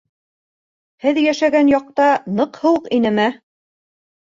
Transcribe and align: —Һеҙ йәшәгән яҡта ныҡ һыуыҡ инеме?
—Һеҙ 1.05 1.19
йәшәгән 1.25 1.69
яҡта 1.75 2.09
ныҡ 2.41 2.59
һыуыҡ 2.65 2.91
инеме? 3.01 3.31